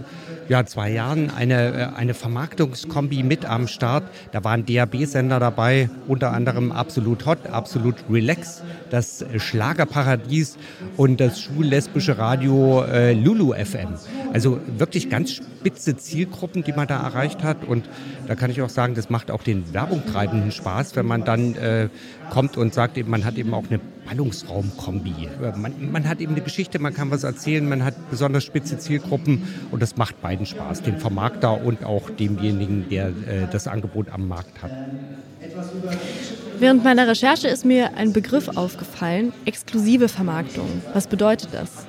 ja, 0.50 0.66
zwei 0.66 0.92
Jahren 0.92 1.30
eine, 1.30 1.92
äh, 1.94 1.98
eine 1.98 2.14
Vermarktungskombi 2.14 3.24
mit 3.24 3.46
am 3.46 3.68
Start. 3.68 4.04
Da 4.32 4.44
waren 4.44 4.66
DAB-Sender 4.66 5.40
dabei, 5.40 5.90
unter 6.08 6.32
anderem 6.32 6.72
Absolut 6.72 7.26
Hot, 7.26 7.48
Absolut 7.48 7.96
Relax, 8.10 8.62
das 8.90 9.26
Schlagerparadies 9.38 10.58
und 10.98 11.20
das 11.20 11.42
schullesbische 11.42 12.18
Radio 12.18 12.84
äh, 12.84 13.14
Lulu 13.14 13.54
FM. 13.54 13.96
Also 14.34 14.60
wirklich 14.78 15.10
ganz 15.10 15.32
spitze 15.32 15.96
Zielgruppen, 15.96 16.64
die 16.64 16.74
man 16.74 16.88
da 16.88 17.02
erreicht 17.02 17.44
hat. 17.44 17.64
Und 17.64 17.88
da 18.28 18.36
kann 18.36 18.52
ich 18.52 18.62
auch 18.62 18.70
sagen, 18.70 18.96
das 18.96 19.10
macht 19.10 19.32
auch 19.32 19.44
den 19.44 19.74
Werbungtreibenden 19.74 20.52
Spaß, 20.52 20.96
wenn 20.96 21.06
man 21.06 21.24
dann 21.24 21.56
äh, 21.56 21.90
kommt 22.30 22.58
und 22.58 22.74
sagt, 22.74 22.98
eben, 22.98 23.10
man 23.10 23.26
hat 23.26 23.38
eben 23.38 23.54
auch 23.54 23.66
eine 23.70 23.80
Ballungsraumkombi. 24.06 25.30
Man, 25.56 25.92
man 25.92 26.08
hat 26.08 26.20
eben 26.22 26.34
eine 26.34 26.44
Geschichte, 26.44 26.80
man 26.80 26.94
kann 26.94 27.12
was 27.12 27.24
erzählen, 27.24 27.68
man 27.68 27.84
hat 27.84 28.10
besonders 28.10 28.44
spitze 28.44 28.78
Zielgruppen 28.78 29.44
und 29.72 29.82
das 29.82 29.98
macht 29.98 30.22
beiden 30.22 30.46
Spaß, 30.46 30.82
dem 30.82 30.98
Vermarkter 30.98 31.64
und 31.64 31.84
auch 31.84 32.10
demjenigen, 32.10 32.88
der 32.90 33.08
äh, 33.08 33.12
das 33.52 33.68
Angebot 33.68 34.10
am 34.10 34.28
Markt 34.28 34.62
hat. 34.62 34.72
Während 36.60 36.84
meiner 36.84 37.08
Recherche 37.08 37.48
ist 37.48 37.66
mir 37.66 37.96
ein 37.96 38.14
Begriff 38.14 38.50
aufgefallen, 38.50 39.34
exklusive 39.46 40.08
Vermarktung. 40.08 40.68
Was 40.94 41.08
bedeutet 41.08 41.50
das? 41.52 41.86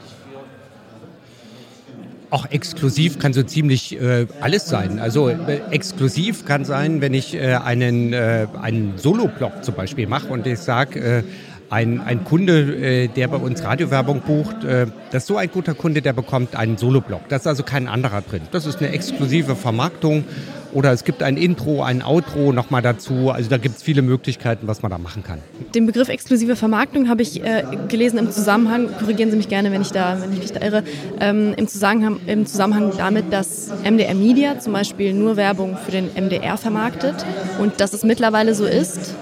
Auch 2.31 2.51
exklusiv 2.51 3.21
kann 3.21 3.33
so 3.33 3.45
ziemlich 3.45 4.01
äh, 4.01 4.27
alles 4.41 4.67
sein. 4.67 4.99
Also 4.99 5.29
äh, 5.29 5.61
exklusiv 5.71 6.45
kann 6.45 6.65
sein, 6.65 7.01
wenn 7.01 7.15
ich 7.15 7.35
äh, 7.35 7.55
einen, 7.55 8.13
äh, 8.13 8.49
einen 8.61 8.99
Solo-Blog 8.99 9.63
zum 9.63 9.75
Beispiel 9.77 10.09
mache 10.09 10.29
und 10.29 10.45
ich 10.45 10.59
sage, 10.59 10.99
äh, 10.99 11.23
ein, 11.75 12.01
ein 12.01 12.23
Kunde, 12.23 12.77
äh, 12.77 13.09
der 13.09 13.27
bei 13.27 13.37
uns 13.37 13.65
Radiowerbung 13.65 14.21
bucht, 14.21 14.63
äh, 14.63 14.87
das 15.11 15.25
ist 15.25 15.27
so 15.27 15.37
ein 15.37 15.51
guter 15.51 15.75
Kunde, 15.75 16.03
der 16.03 16.13
bekommt 16.13 16.55
einen 16.55 16.79
Soloblock. 16.79 17.29
Da 17.29 17.37
ist 17.37 17.49
also 17.49 17.65
kein 17.65 17.89
anderer 17.89 18.23
drin. 18.23 18.43
Das 18.53 18.65
ist 18.65 18.79
eine 18.79 18.91
exklusive 18.91 19.57
Vermarktung 19.57 20.25
oder 20.73 20.93
es 20.93 21.03
gibt 21.03 21.23
ein 21.25 21.37
Intro, 21.37 21.83
ein 21.83 22.03
Outro 22.05 22.53
nochmal 22.53 22.81
dazu. 22.81 23.31
Also 23.31 23.51
da 23.51 23.59
gibt 23.59 23.77
es 23.77 23.83
viele 23.83 24.03
Möglichkeiten, 24.03 24.69
was 24.69 24.83
man 24.83 24.93
da 24.93 24.99
machen 24.99 25.25
kann. 25.25 25.41
Den 25.75 25.87
Begriff 25.87 26.09
exklusive 26.09 26.55
Vermarktung 26.55 27.09
habe 27.09 27.23
ich 27.23 27.43
äh, 27.43 27.65
gelesen 27.89 28.19
im 28.21 28.31
Zusammenhang, 28.31 28.89
korrigieren 29.01 29.33
Sie 29.33 29.37
mich 29.37 29.49
gerne, 29.49 29.73
wenn 29.73 29.83
ich, 29.83 29.91
da, 29.91 30.21
wenn 30.21 30.33
ich 30.33 30.39
mich 30.39 30.53
da 30.53 30.65
irre, 30.65 30.85
ähm, 31.19 31.55
im, 31.57 31.67
Zusammenhang, 31.67 32.21
im 32.27 32.47
Zusammenhang 32.47 32.93
damit, 32.97 33.33
dass 33.33 33.73
MDR 33.83 34.15
Media 34.15 34.61
zum 34.61 34.75
Beispiel 34.75 35.13
nur 35.13 35.37
Werbung 35.37 35.77
für 35.77 35.91
den 35.91 36.07
MDR 36.15 36.57
vermarktet 36.57 37.17
und 37.59 37.81
dass 37.81 37.93
es 37.95 38.05
mittlerweile 38.05 38.55
so 38.55 38.65
ist, 38.65 39.17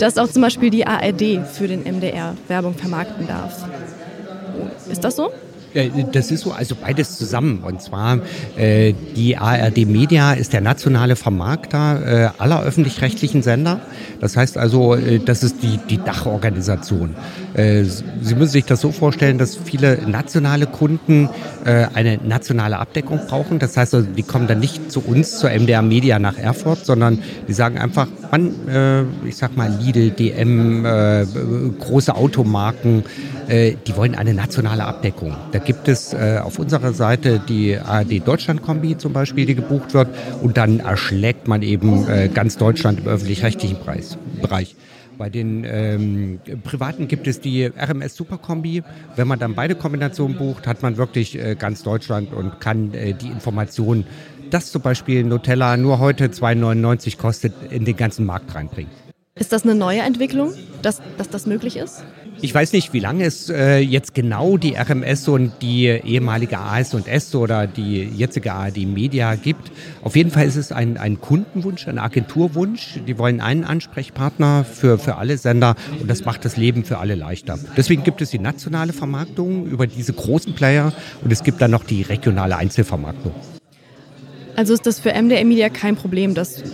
dass 0.00 0.16
auch 0.16 0.28
zum 0.28 0.42
Beispiel 0.42 0.70
die 0.70 0.86
ARD 0.86 1.46
für 1.46 1.68
den 1.68 1.82
MDR 1.82 2.34
Werbung 2.48 2.74
vermarkten 2.74 3.26
darf. 3.26 3.64
Ist 4.90 5.04
das 5.04 5.16
so? 5.16 5.30
Das 6.12 6.32
ist 6.32 6.40
so, 6.40 6.50
also 6.50 6.74
beides 6.74 7.16
zusammen. 7.16 7.62
Und 7.62 7.80
zwar 7.80 8.18
äh, 8.56 8.92
die 9.14 9.36
ARD 9.36 9.86
Media 9.86 10.32
ist 10.32 10.52
der 10.52 10.60
nationale 10.60 11.14
Vermarkter 11.14 12.24
äh, 12.24 12.30
aller 12.38 12.62
öffentlich-rechtlichen 12.62 13.42
Sender. 13.42 13.80
Das 14.20 14.36
heißt 14.36 14.58
also, 14.58 14.96
äh, 14.96 15.20
das 15.20 15.44
ist 15.44 15.62
die, 15.62 15.78
die 15.88 15.98
Dachorganisation. 15.98 17.14
Äh, 17.60 17.84
Sie 17.84 18.34
müssen 18.34 18.52
sich 18.52 18.64
das 18.64 18.80
so 18.80 18.92
vorstellen, 18.92 19.38
dass 19.38 19.56
viele 19.56 19.98
nationale 20.06 20.66
Kunden 20.66 21.28
äh, 21.64 21.86
eine 21.94 22.18
nationale 22.18 22.78
Abdeckung 22.78 23.20
brauchen. 23.26 23.58
Das 23.58 23.76
heißt 23.76 23.94
also, 23.94 24.06
die 24.06 24.22
kommen 24.22 24.46
dann 24.46 24.60
nicht 24.60 24.90
zu 24.92 25.00
uns, 25.00 25.38
zur 25.38 25.50
MDR 25.50 25.82
Media 25.82 26.18
nach 26.18 26.38
Erfurt, 26.38 26.84
sondern 26.84 27.18
die 27.48 27.52
sagen 27.52 27.78
einfach, 27.78 28.08
man, 28.30 28.68
äh, 28.68 29.02
ich 29.26 29.36
sag 29.36 29.56
mal 29.56 29.70
Lidl, 29.80 30.10
DM, 30.10 30.84
große 31.78 32.14
Automarken, 32.14 33.04
die 33.48 33.96
wollen 33.96 34.14
eine 34.14 34.34
nationale 34.34 34.84
Abdeckung. 34.84 35.34
Da 35.52 35.58
gibt 35.58 35.88
es 35.88 36.14
auf 36.14 36.58
unserer 36.58 36.92
Seite 36.92 37.40
die 37.40 37.76
ARD 37.76 38.26
Deutschland 38.26 38.62
Kombi 38.62 38.96
zum 38.96 39.12
Beispiel, 39.12 39.46
die 39.46 39.54
gebucht 39.54 39.94
wird 39.94 40.08
und 40.42 40.56
dann 40.56 40.80
erschlägt 40.80 41.48
man 41.48 41.62
eben 41.62 42.06
ganz 42.32 42.56
Deutschland 42.56 43.00
im 43.00 43.08
öffentlich-rechtlichen 43.08 43.78
Bereich. 44.40 44.76
Bei 45.20 45.28
den 45.28 45.66
ähm, 45.68 46.40
Privaten 46.64 47.06
gibt 47.06 47.26
es 47.26 47.42
die 47.42 47.66
RMS 47.66 48.16
Superkombi. 48.16 48.82
Wenn 49.16 49.28
man 49.28 49.38
dann 49.38 49.54
beide 49.54 49.74
Kombinationen 49.74 50.38
bucht, 50.38 50.66
hat 50.66 50.80
man 50.80 50.96
wirklich 50.96 51.38
äh, 51.38 51.56
ganz 51.56 51.82
Deutschland 51.82 52.32
und 52.32 52.58
kann 52.58 52.94
äh, 52.94 53.12
die 53.12 53.26
Informationen, 53.26 54.06
dass 54.48 54.72
zum 54.72 54.80
Beispiel 54.80 55.22
Nutella 55.22 55.76
nur 55.76 55.98
heute 55.98 56.28
2,99 56.28 57.18
kostet, 57.18 57.52
in 57.70 57.84
den 57.84 57.98
ganzen 57.98 58.24
Markt 58.24 58.54
reinbringen. 58.54 58.90
Ist 59.40 59.52
das 59.54 59.62
eine 59.62 59.74
neue 59.74 60.00
Entwicklung, 60.00 60.52
dass, 60.82 61.00
dass 61.16 61.30
das 61.30 61.46
möglich 61.46 61.78
ist? 61.78 62.04
Ich 62.42 62.54
weiß 62.54 62.74
nicht, 62.74 62.92
wie 62.92 63.00
lange 63.00 63.24
es 63.24 63.48
äh, 63.48 63.78
jetzt 63.78 64.12
genau 64.12 64.58
die 64.58 64.74
RMS 64.74 65.28
und 65.28 65.52
die 65.62 65.86
ehemalige 65.86 66.58
AS&S 66.58 67.34
oder 67.34 67.66
die 67.66 68.04
jetzige 68.04 68.52
ARD 68.52 68.84
Media 68.84 69.36
gibt. 69.36 69.72
Auf 70.02 70.14
jeden 70.14 70.30
Fall 70.30 70.46
ist 70.46 70.56
es 70.56 70.72
ein, 70.72 70.98
ein 70.98 71.22
Kundenwunsch, 71.22 71.88
ein 71.88 71.98
Agenturwunsch. 71.98 73.00
Die 73.08 73.16
wollen 73.16 73.40
einen 73.40 73.64
Ansprechpartner 73.64 74.66
für, 74.70 74.98
für 74.98 75.16
alle 75.16 75.38
Sender 75.38 75.74
und 75.98 76.10
das 76.10 76.26
macht 76.26 76.44
das 76.44 76.58
Leben 76.58 76.84
für 76.84 76.98
alle 76.98 77.14
leichter. 77.14 77.58
Deswegen 77.78 78.04
gibt 78.04 78.20
es 78.20 78.28
die 78.28 78.38
nationale 78.38 78.92
Vermarktung 78.92 79.66
über 79.66 79.86
diese 79.86 80.12
großen 80.12 80.54
Player 80.54 80.92
und 81.24 81.32
es 81.32 81.42
gibt 81.42 81.62
dann 81.62 81.70
noch 81.70 81.84
die 81.84 82.02
regionale 82.02 82.58
Einzelvermarktung. 82.58 83.32
Also 84.54 84.74
ist 84.74 84.84
das 84.84 85.00
für 85.00 85.14
MDR 85.14 85.46
Media 85.46 85.70
kein 85.70 85.96
Problem, 85.96 86.34
dass 86.34 86.60
äh, 86.60 86.64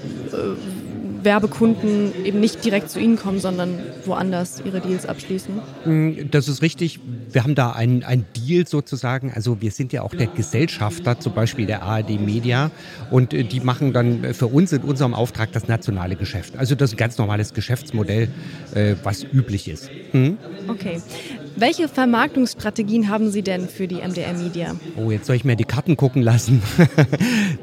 Werbekunden 1.22 2.12
eben 2.24 2.40
nicht 2.40 2.64
direkt 2.64 2.90
zu 2.90 2.98
Ihnen 2.98 3.16
kommen, 3.16 3.40
sondern 3.40 3.78
woanders 4.04 4.62
ihre 4.64 4.80
Deals 4.80 5.06
abschließen? 5.06 5.54
Mm, 5.84 6.30
das 6.30 6.48
ist 6.48 6.62
richtig. 6.62 7.00
Wir 7.30 7.42
haben 7.42 7.54
da 7.54 7.72
ein, 7.72 8.04
ein 8.04 8.24
Deal 8.36 8.66
sozusagen. 8.66 9.32
Also 9.32 9.60
wir 9.60 9.70
sind 9.70 9.92
ja 9.92 10.02
auch 10.02 10.14
der 10.14 10.26
Gesellschafter, 10.26 11.18
zum 11.20 11.34
Beispiel 11.34 11.66
der 11.66 11.82
ARD 11.82 12.20
Media. 12.20 12.70
Und 13.10 13.34
äh, 13.34 13.44
die 13.44 13.60
machen 13.60 13.92
dann 13.92 14.34
für 14.34 14.46
uns 14.46 14.72
in 14.72 14.82
unserem 14.82 15.14
Auftrag 15.14 15.52
das 15.52 15.68
nationale 15.68 16.16
Geschäft. 16.16 16.56
Also 16.56 16.74
das 16.74 16.90
ist 16.90 16.94
ein 16.94 16.98
ganz 16.98 17.18
normales 17.18 17.54
Geschäftsmodell, 17.54 18.28
äh, 18.74 18.94
was 19.02 19.24
üblich 19.24 19.68
ist. 19.68 19.90
Hm? 20.12 20.38
Okay. 20.68 21.00
Welche 21.58 21.88
Vermarktungsstrategien 21.88 23.08
haben 23.08 23.30
Sie 23.30 23.40
denn 23.40 23.66
für 23.66 23.88
die 23.88 23.96
MDR 23.96 24.34
Media? 24.34 24.76
Oh, 24.94 25.10
jetzt 25.10 25.26
soll 25.26 25.36
ich 25.36 25.44
mir 25.46 25.56
die 25.56 25.64
Karten 25.64 25.96
gucken 25.96 26.22
lassen. 26.22 26.62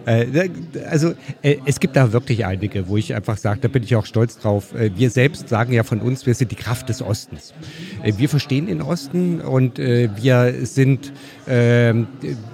Äh, 0.06 0.50
also 0.90 1.14
es 1.42 1.80
gibt 1.80 1.96
da 1.96 2.12
wirklich 2.12 2.46
einige, 2.46 2.90
wo 2.90 2.98
ich 2.98 3.16
einfach 3.16 3.38
sage, 3.38 3.62
da 3.62 3.70
bin 3.70 3.84
ich 3.84 3.96
auch 3.96 4.06
stolz 4.06 4.38
drauf. 4.38 4.74
Wir 4.74 5.10
selbst 5.10 5.48
sagen 5.48 5.72
ja 5.72 5.84
von 5.84 6.02
uns, 6.02 6.26
wir 6.26 6.34
sind 6.34 6.52
die 6.52 6.58
Kraft 6.58 6.90
des 6.90 7.02
Ostens. 7.02 7.54
Wir 8.04 8.28
verstehen 8.28 8.66
den 8.66 8.82
Osten 8.82 9.40
und 9.40 9.78
wir 9.78 10.66
sind 10.66 11.14
ähm, 11.48 12.08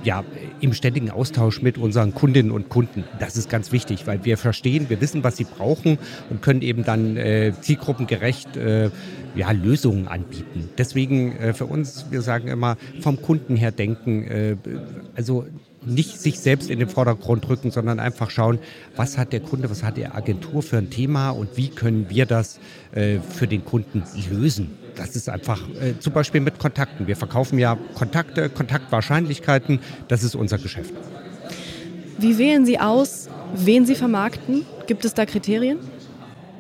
ja, 0.04 0.24
im 0.62 0.74
ständigen 0.74 1.10
Austausch 1.10 1.64
mit 1.64 1.80
unseren 1.80 2.14
Kundinnen 2.14 2.52
und 2.52 2.70
Kunden. 2.70 3.04
Das 3.20 3.36
ist 3.36 3.50
ganz 3.50 3.72
wichtig, 3.72 4.06
weil 4.06 4.24
wir 4.26 4.38
verstehen, 4.38 4.88
wir 4.90 5.02
wissen, 5.02 5.24
was 5.24 5.38
sie 5.38 5.46
brauchen 5.46 5.98
und 6.30 6.44
können 6.44 6.62
eben 6.62 6.84
dann 6.84 7.18
zielgruppengerecht 7.62 8.50
ja, 9.36 9.52
Lösungen 9.52 10.08
anbieten. 10.08 10.70
Deswegen 10.78 11.36
äh, 11.38 11.54
für 11.54 11.66
uns, 11.66 12.06
wir 12.10 12.22
sagen 12.22 12.48
immer, 12.48 12.78
vom 13.02 13.22
Kunden 13.22 13.56
her 13.56 13.72
denken, 13.72 14.24
äh, 14.24 14.56
also 15.16 15.46
nicht 15.86 16.20
sich 16.20 16.40
selbst 16.40 16.70
in 16.70 16.80
den 16.80 16.90
Vordergrund 16.90 17.48
rücken, 17.48 17.72
sondern 17.72 18.00
einfach 18.00 18.30
schauen, 18.30 18.60
was 18.96 19.18
hat 19.18 19.32
der 19.34 19.40
Kunde, 19.40 19.70
was 19.70 19.84
hat 19.84 19.98
die 19.98 20.06
Agentur 20.06 20.62
für 20.62 20.78
ein 20.78 20.90
Thema 20.90 21.30
und 21.30 21.56
wie 21.56 21.70
können 21.70 22.08
wir 22.10 22.26
das 22.26 22.60
äh, 22.92 23.20
für 23.20 23.48
den 23.48 23.64
Kunden 23.64 24.04
lösen. 24.30 24.72
Das 24.96 25.16
ist 25.16 25.30
einfach 25.30 25.62
äh, 25.82 25.98
zum 26.00 26.14
Beispiel 26.14 26.42
mit 26.42 26.60
Kontakten. 26.60 27.08
Wir 27.08 27.16
verkaufen 27.16 27.58
ja 27.60 27.78
Kontakte, 27.96 28.50
Kontaktwahrscheinlichkeiten, 28.50 29.80
das 30.08 30.24
ist 30.24 30.36
unser 30.36 30.58
Geschäft. 30.58 30.94
Wie 32.18 32.38
wählen 32.38 32.66
Sie 32.66 32.80
aus, 32.80 33.30
wen 33.56 33.86
Sie 33.86 33.96
vermarkten? 33.96 34.66
Gibt 34.88 35.06
es 35.06 35.14
da 35.14 35.26
Kriterien? 35.26 35.80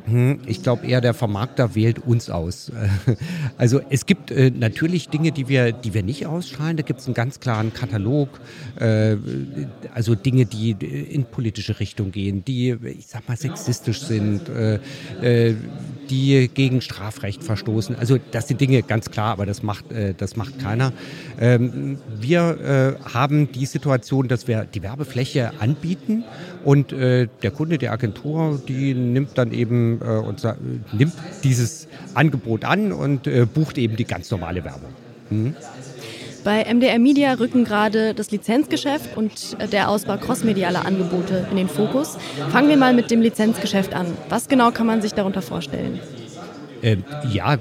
Hm, 0.09 0.39
ich 0.45 0.63
glaube 0.63 0.87
eher, 0.87 1.01
der 1.01 1.13
Vermarkter 1.13 1.75
wählt 1.75 1.99
uns 1.99 2.29
aus. 2.29 2.71
Also 3.57 3.81
es 3.89 4.05
gibt 4.05 4.31
äh, 4.31 4.51
natürlich 4.51 5.09
Dinge, 5.09 5.31
die 5.31 5.49
wir, 5.49 5.73
die 5.73 5.93
wir 5.93 6.01
nicht 6.03 6.25
ausstrahlen. 6.25 6.77
Da 6.77 6.83
gibt 6.83 7.01
es 7.01 7.07
einen 7.07 7.13
ganz 7.13 7.39
klaren 7.41 7.73
Katalog. 7.73 8.29
Äh, 8.79 9.17
also 9.93 10.15
Dinge, 10.15 10.45
die 10.45 10.71
in 10.71 11.25
politische 11.25 11.79
Richtung 11.79 12.11
gehen, 12.11 12.45
die, 12.45 12.77
ich 12.97 13.07
sag 13.07 13.27
mal, 13.27 13.37
sexistisch 13.37 14.01
sind, 14.01 14.49
äh, 14.49 14.79
äh 15.21 15.55
die 16.09 16.49
gegen 16.51 16.81
Strafrecht 16.81 17.43
verstoßen. 17.43 17.95
Also 17.95 18.17
das 18.31 18.47
sind 18.47 18.59
Dinge 18.59 18.81
ganz 18.81 19.11
klar, 19.11 19.31
aber 19.31 19.45
das 19.45 19.61
macht, 19.61 19.91
äh, 19.91 20.15
das 20.17 20.35
macht 20.35 20.57
keiner. 20.57 20.91
Ähm, 21.39 21.99
wir 22.19 22.97
äh, 22.97 23.13
haben 23.13 23.51
die 23.51 23.67
Situation, 23.67 24.27
dass 24.27 24.47
wir 24.47 24.65
die 24.65 24.81
Werbefläche 24.81 25.51
anbieten 25.59 26.23
und 26.65 26.91
der 26.91 27.51
Kunde 27.55 27.77
der 27.77 27.93
Agentur, 27.93 28.61
die 28.67 28.93
nimmt 28.93 29.37
dann 29.37 29.53
eben 29.53 29.98
äh, 30.01 30.09
und 30.09 30.41
nimmt 30.91 31.13
dieses 31.43 31.87
Angebot 32.13 32.65
an 32.65 32.91
und 32.91 33.27
äh, 33.27 33.45
bucht 33.45 33.77
eben 33.77 33.95
die 33.95 34.05
ganz 34.05 34.31
normale 34.31 34.63
Werbung. 34.63 34.89
Mhm. 35.29 35.55
Bei 36.43 36.63
MDR 36.73 36.99
Media 36.99 37.33
rücken 37.33 37.65
gerade 37.65 38.13
das 38.13 38.31
Lizenzgeschäft 38.31 39.17
und 39.17 39.57
der 39.73 39.89
Ausbau 39.89 40.17
crossmedialer 40.17 40.85
Angebote 40.85 41.45
in 41.51 41.57
den 41.57 41.67
Fokus. 41.67 42.17
Fangen 42.51 42.69
wir 42.69 42.77
mal 42.77 42.93
mit 42.93 43.11
dem 43.11 43.21
Lizenzgeschäft 43.21 43.93
an. 43.93 44.07
Was 44.29 44.47
genau 44.47 44.71
kann 44.71 44.87
man 44.87 45.01
sich 45.01 45.13
darunter 45.13 45.41
vorstellen? 45.41 45.99
Äh, 46.81 46.97
ja, 47.31 47.55
äh, 47.55 47.57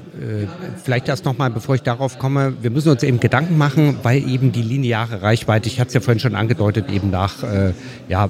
vielleicht 0.83 1.09
erst 1.09 1.25
nochmal, 1.25 1.50
bevor 1.50 1.75
ich 1.75 1.83
darauf 1.83 2.18
komme. 2.18 2.54
Wir 2.61 2.71
müssen 2.71 2.90
uns 2.90 3.02
eben 3.02 3.18
Gedanken 3.18 3.59
machen, 3.59 3.99
weil 4.02 4.28
eben 4.28 4.52
die 4.52 4.62
lineare 4.62 5.23
Reichweite, 5.23 5.68
ich 5.68 5.80
hatte 5.80 5.88
es 5.88 5.95
ja 5.95 6.00
vorhin 6.00 6.21
schon 6.21 6.37
angedeutet, 6.37 6.90
eben 6.90 7.11
nach 7.11 7.42
äh, 7.42 7.73
ja, 8.09 8.26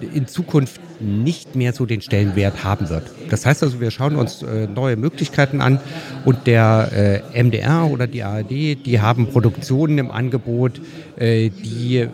äh, 0.00 0.06
in 0.16 0.26
Zukunft 0.26 0.80
nicht 1.04 1.54
mehr 1.54 1.72
so 1.72 1.86
den 1.86 2.00
Stellenwert 2.00 2.64
haben 2.64 2.88
wird. 2.88 3.10
Das 3.30 3.46
heißt 3.46 3.62
also, 3.62 3.80
wir 3.80 3.90
schauen 3.90 4.16
uns 4.16 4.42
äh, 4.42 4.66
neue 4.66 4.96
Möglichkeiten 4.96 5.60
an 5.60 5.80
und 6.24 6.46
der 6.46 7.22
äh, 7.32 7.42
MDR 7.42 7.88
oder 7.90 8.06
die 8.06 8.22
ARD, 8.22 8.50
die 8.50 9.00
haben 9.00 9.28
Produktionen 9.28 9.98
im 9.98 10.10
Angebot, 10.10 10.80
äh, 11.16 11.50
die 11.50 12.06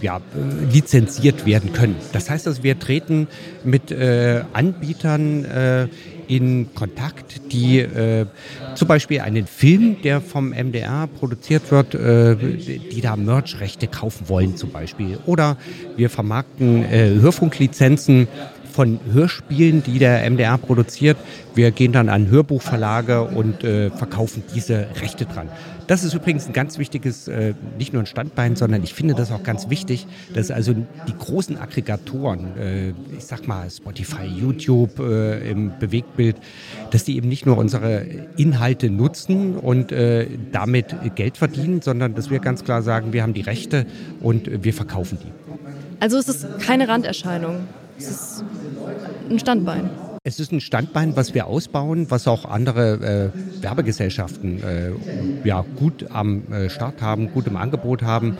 ja, 0.00 0.20
lizenziert 0.70 1.46
werden 1.46 1.72
können. 1.72 1.96
Das 2.12 2.30
heißt 2.30 2.46
also, 2.46 2.62
wir 2.62 2.78
treten 2.78 3.28
mit 3.64 3.94
Anbietern 4.52 5.44
in 6.28 6.74
Kontakt, 6.74 7.52
die 7.52 7.78
äh, 7.78 8.26
zum 8.74 8.88
Beispiel 8.88 9.20
einen 9.20 9.46
Film, 9.46 9.96
der 10.02 10.20
vom 10.20 10.50
MDR 10.50 11.08
produziert 11.18 11.70
wird, 11.70 11.94
äh, 11.94 12.36
die 12.36 13.00
da 13.00 13.16
Merch-Rechte 13.16 13.86
kaufen 13.86 14.28
wollen 14.28 14.56
zum 14.56 14.70
Beispiel. 14.70 15.18
Oder 15.26 15.56
wir 15.96 16.10
vermarkten 16.10 16.84
äh, 16.84 17.10
Hörfunklizenzen 17.20 18.28
von 18.76 19.00
Hörspielen, 19.10 19.82
die 19.82 19.98
der 19.98 20.30
MDR 20.30 20.58
produziert. 20.58 21.16
Wir 21.54 21.70
gehen 21.70 21.92
dann 21.92 22.10
an 22.10 22.28
Hörbuchverlage 22.28 23.22
und 23.22 23.64
äh, 23.64 23.88
verkaufen 23.88 24.42
diese 24.54 24.86
Rechte 25.00 25.24
dran. 25.24 25.48
Das 25.86 26.04
ist 26.04 26.12
übrigens 26.12 26.46
ein 26.46 26.52
ganz 26.52 26.76
wichtiges, 26.76 27.26
äh, 27.26 27.54
nicht 27.78 27.94
nur 27.94 28.02
ein 28.02 28.06
Standbein, 28.06 28.54
sondern 28.54 28.82
ich 28.82 28.92
finde 28.92 29.14
das 29.14 29.32
auch 29.32 29.42
ganz 29.42 29.70
wichtig, 29.70 30.06
dass 30.34 30.50
also 30.50 30.74
die 30.74 31.16
großen 31.18 31.56
Aggregatoren, 31.56 32.58
äh, 32.58 32.88
ich 33.16 33.24
sag 33.24 33.48
mal 33.48 33.70
Spotify, 33.70 34.26
YouTube 34.26 34.98
äh, 34.98 35.48
im 35.50 35.72
Bewegtbild, 35.78 36.36
dass 36.90 37.04
die 37.04 37.16
eben 37.16 37.30
nicht 37.30 37.46
nur 37.46 37.56
unsere 37.56 38.04
Inhalte 38.36 38.90
nutzen 38.90 39.56
und 39.56 39.90
äh, 39.90 40.26
damit 40.52 40.94
Geld 41.14 41.38
verdienen, 41.38 41.80
sondern 41.80 42.14
dass 42.14 42.28
wir 42.28 42.40
ganz 42.40 42.62
klar 42.62 42.82
sagen, 42.82 43.14
wir 43.14 43.22
haben 43.22 43.32
die 43.32 43.40
Rechte 43.40 43.86
und 44.20 44.64
wir 44.64 44.74
verkaufen 44.74 45.16
die. 45.24 45.32
Also 45.98 46.18
es 46.18 46.28
ist 46.28 46.46
keine 46.58 46.88
Randerscheinung. 46.88 47.60
Es 47.98 48.10
ist 48.10 48.44
ein 49.30 49.38
Standbein. 49.38 49.90
Es 50.24 50.40
ist 50.40 50.52
ein 50.52 50.60
Standbein, 50.60 51.16
was 51.16 51.34
wir 51.34 51.46
ausbauen, 51.46 52.10
was 52.10 52.26
auch 52.26 52.44
andere 52.44 53.32
äh, 53.32 53.62
Werbegesellschaften 53.62 54.62
äh, 54.62 54.90
ja, 55.44 55.64
gut 55.76 56.06
am 56.10 56.52
äh, 56.52 56.68
Start 56.68 57.00
haben, 57.00 57.32
gut 57.32 57.46
im 57.46 57.56
Angebot 57.56 58.02
haben. 58.02 58.36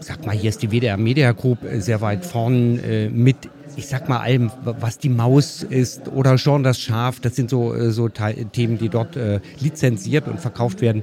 Sag 0.00 0.26
mal, 0.26 0.34
hier 0.34 0.48
ist 0.48 0.62
die 0.62 0.70
WDR 0.70 0.96
Media 0.96 1.32
Group 1.32 1.58
sehr 1.78 2.00
weit 2.00 2.24
vorn 2.24 2.78
äh, 2.78 3.08
mit 3.08 3.36
ich 3.76 3.86
sag 3.86 4.08
mal 4.08 4.18
allem, 4.18 4.50
was 4.64 4.98
die 4.98 5.08
Maus 5.08 5.62
ist 5.62 6.08
oder 6.08 6.36
Jean 6.36 6.62
das 6.62 6.78
Schaf, 6.80 7.20
das 7.20 7.36
sind 7.36 7.50
so, 7.50 7.74
äh, 7.74 7.90
so 7.90 8.08
Themen, 8.08 8.78
die 8.78 8.88
dort 8.88 9.16
äh, 9.16 9.40
lizenziert 9.60 10.28
und 10.28 10.40
verkauft 10.40 10.80
werden. 10.80 11.02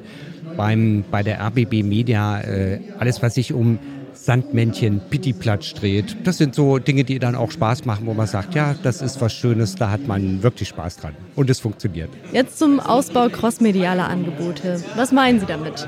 Beim, 0.57 1.03
bei 1.09 1.23
der 1.23 1.39
RBB 1.41 1.83
Media, 1.83 2.41
äh, 2.41 2.79
alles, 2.97 3.21
was 3.21 3.35
sich 3.35 3.53
um 3.53 3.79
Sandmännchen, 4.21 4.99
Pittiplatsch 5.09 5.73
dreht. 5.75 6.17
Das 6.25 6.37
sind 6.37 6.53
so 6.53 6.77
Dinge, 6.77 7.05
die 7.05 7.19
dann 7.19 7.35
auch 7.35 7.51
Spaß 7.51 7.85
machen, 7.85 8.05
wo 8.05 8.13
man 8.13 8.27
sagt, 8.27 8.53
ja, 8.53 8.75
das 8.83 9.01
ist 9.01 9.21
was 9.21 9.31
Schönes, 9.33 9.75
da 9.75 9.91
hat 9.91 10.05
man 10.07 10.43
wirklich 10.43 10.67
Spaß 10.69 10.97
dran. 10.97 11.15
Und 11.35 11.49
es 11.49 11.61
funktioniert. 11.61 12.09
Jetzt 12.33 12.59
zum 12.59 12.79
Ausbau 12.79 13.29
crossmedialer 13.29 14.07
Angebote. 14.07 14.83
Was 14.95 15.11
meinen 15.11 15.39
Sie 15.39 15.45
damit? 15.45 15.87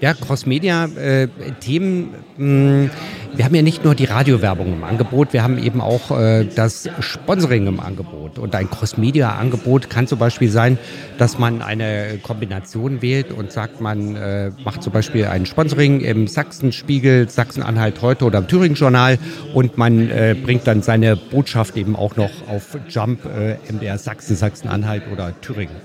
Ja, 0.00 0.14
Crossmedia-Themen. 0.14 2.90
Wir 3.34 3.44
haben 3.44 3.54
ja 3.54 3.62
nicht 3.62 3.84
nur 3.84 3.94
die 3.94 4.04
Radiowerbung 4.04 4.72
im 4.72 4.84
Angebot, 4.84 5.32
wir 5.32 5.42
haben 5.42 5.58
eben 5.58 5.80
auch 5.80 6.10
äh, 6.10 6.44
das 6.44 6.88
Sponsoring 7.00 7.66
im 7.66 7.80
Angebot. 7.80 8.38
Und 8.38 8.54
ein 8.54 8.68
Crossmedia-Angebot 8.68 9.88
kann 9.88 10.06
zum 10.06 10.18
Beispiel 10.18 10.50
sein, 10.50 10.78
dass 11.16 11.38
man 11.38 11.62
eine 11.62 12.18
Kombination 12.22 13.02
wählt 13.02 13.32
und 13.32 13.52
sagt, 13.52 13.80
man 13.80 14.16
äh, 14.16 14.50
macht 14.64 14.82
zum 14.82 14.92
Beispiel 14.92 15.26
ein 15.26 15.46
Sponsoring 15.46 16.00
im 16.00 16.26
Sachsenspiegel, 16.26 17.28
Sachsen-Anhalt 17.28 18.02
heute 18.02 18.24
oder 18.24 18.38
im 18.38 18.48
Thüringen-Journal 18.48 19.18
und 19.54 19.78
man 19.78 20.10
äh, 20.10 20.34
bringt 20.40 20.66
dann 20.66 20.82
seine 20.82 21.16
Botschaft 21.16 21.76
eben 21.76 21.96
auch 21.96 22.16
noch 22.16 22.30
auf 22.48 22.76
Jump, 22.88 23.24
äh, 23.24 23.56
MDR 23.72 23.98
Sachsen, 23.98 24.36
Sachsen-Anhalt 24.36 25.04
oder 25.12 25.32
Thüringen 25.40 25.76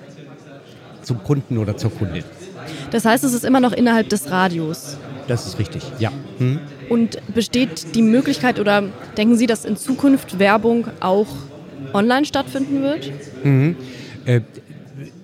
zum 1.03 1.23
Kunden 1.23 1.57
oder 1.57 1.77
zur 1.77 1.91
Kundin. 1.91 2.23
Das 2.91 3.05
heißt, 3.05 3.23
es 3.23 3.33
ist 3.33 3.45
immer 3.45 3.59
noch 3.59 3.71
innerhalb 3.71 4.09
des 4.09 4.29
Radios. 4.31 4.97
Das 5.27 5.47
ist 5.47 5.59
richtig, 5.59 5.83
ja. 5.99 6.11
Hm. 6.37 6.59
Und 6.89 7.17
besteht 7.33 7.95
die 7.95 8.01
Möglichkeit 8.01 8.59
oder 8.59 8.83
denken 9.17 9.37
Sie, 9.37 9.47
dass 9.47 9.65
in 9.65 9.77
Zukunft 9.77 10.39
Werbung 10.39 10.87
auch 10.99 11.27
online 11.93 12.25
stattfinden 12.25 12.81
wird? 12.81 13.11
Mhm. 13.43 13.75
Äh, 14.25 14.41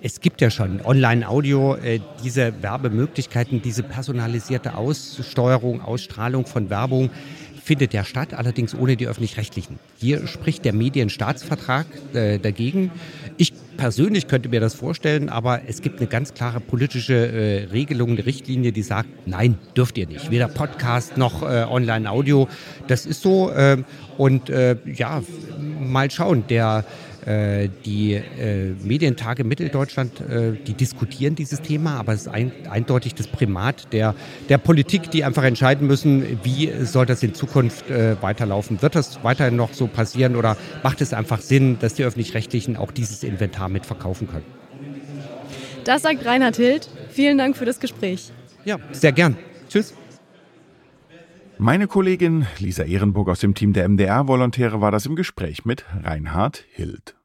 es 0.01 0.19
gibt 0.19 0.41
ja 0.41 0.49
schon 0.49 0.81
Online-Audio, 0.83 1.75
äh, 1.75 1.99
diese 2.23 2.53
Werbemöglichkeiten, 2.61 3.61
diese 3.61 3.83
personalisierte 3.83 4.75
Aussteuerung, 4.75 5.81
Ausstrahlung 5.81 6.45
von 6.45 6.69
Werbung 6.69 7.09
findet 7.63 7.93
ja 7.93 8.03
statt, 8.03 8.33
allerdings 8.33 8.75
ohne 8.75 8.97
die 8.97 9.07
öffentlich-rechtlichen. 9.07 9.79
Hier 9.97 10.27
spricht 10.27 10.65
der 10.65 10.73
Medienstaatsvertrag 10.73 11.85
äh, 12.13 12.39
dagegen. 12.39 12.91
Ich 13.37 13.53
persönlich 13.77 14.27
könnte 14.27 14.49
mir 14.49 14.59
das 14.59 14.73
vorstellen, 14.73 15.29
aber 15.29 15.61
es 15.67 15.81
gibt 15.81 15.99
eine 15.99 16.07
ganz 16.07 16.33
klare 16.33 16.59
politische 16.59 17.13
äh, 17.13 17.63
Regelung, 17.71 18.11
eine 18.11 18.25
Richtlinie, 18.25 18.71
die 18.71 18.83
sagt, 18.83 19.09
nein, 19.25 19.57
dürft 19.75 19.97
ihr 19.97 20.07
nicht. 20.07 20.31
Weder 20.31 20.47
Podcast 20.47 21.17
noch 21.17 21.43
äh, 21.43 21.63
Online-Audio. 21.63 22.47
Das 22.87 23.05
ist 23.05 23.21
so. 23.21 23.51
Ähm, 23.53 23.85
und 24.17 24.49
äh, 24.49 24.75
ja, 24.85 25.23
mal 25.79 26.11
schauen. 26.11 26.43
Der 26.49 26.85
äh, 26.87 27.10
die 27.25 28.13
äh, 28.13 28.73
Medientage 28.83 29.43
Mitteldeutschland, 29.43 30.21
äh, 30.21 30.53
die 30.53 30.73
diskutieren 30.73 31.35
dieses 31.35 31.61
Thema, 31.61 31.97
aber 31.97 32.13
es 32.13 32.21
ist 32.21 32.27
ein, 32.27 32.51
eindeutig 32.69 33.15
das 33.15 33.27
Primat 33.27 33.91
der, 33.93 34.15
der 34.49 34.57
Politik, 34.57 35.11
die 35.11 35.23
einfach 35.23 35.43
entscheiden 35.43 35.87
müssen, 35.87 36.39
wie 36.43 36.71
soll 36.83 37.05
das 37.05 37.23
in 37.23 37.33
Zukunft 37.33 37.85
weiterlaufen. 38.21 38.81
Wird 38.81 38.95
das 38.95 39.23
weiterhin 39.23 39.55
noch 39.55 39.73
so 39.73 39.87
passieren 39.87 40.35
oder 40.35 40.57
macht 40.83 41.01
es 41.01 41.13
einfach 41.13 41.41
Sinn, 41.41 41.77
dass 41.79 41.93
die 41.93 42.03
Öffentlich-Rechtlichen 42.03 42.77
auch 42.77 42.91
dieses 42.91 43.23
Inventar 43.23 43.69
mitverkaufen 43.69 44.27
können? 44.27 44.45
Das 45.83 46.03
sagt 46.03 46.25
Reinhard 46.25 46.57
Hild. 46.57 46.87
Vielen 47.09 47.37
Dank 47.37 47.57
für 47.57 47.65
das 47.65 47.79
Gespräch. 47.79 48.31
Ja, 48.65 48.77
sehr 48.91 49.11
gern. 49.11 49.37
Tschüss. 49.69 49.93
Meine 51.63 51.85
Kollegin 51.85 52.47
Lisa 52.57 52.81
Ehrenburg 52.81 53.29
aus 53.29 53.41
dem 53.41 53.53
Team 53.53 53.71
der 53.71 53.87
MDR-Volontäre 53.87 54.81
war 54.81 54.89
das 54.89 55.05
im 55.05 55.15
Gespräch 55.15 55.63
mit 55.63 55.85
Reinhard 56.01 56.65
Hild. 56.71 57.15